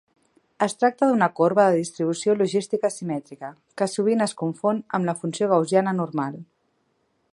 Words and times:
Es 0.67 0.73
tracta 0.83 1.09
d'una 1.09 1.27
corba 1.39 1.65
de 1.67 1.75
distribució 1.79 2.35
logística 2.39 2.91
simètrica, 2.95 3.53
que 3.83 3.89
sovint 3.93 4.27
es 4.27 4.35
confon 4.41 4.81
amb 4.99 5.11
la 5.11 5.17
funció 5.21 5.51
gaussiana 5.53 5.95
"normal". 6.01 6.41